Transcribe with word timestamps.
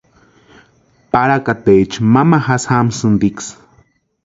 Parakatecha 1.11 1.99
mamajasï 2.13 2.67
jamsïntiksï. 2.71 3.51